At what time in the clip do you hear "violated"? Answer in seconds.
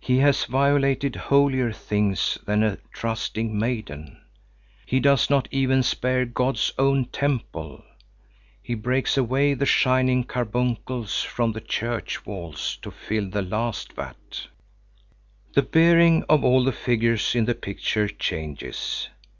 0.44-1.16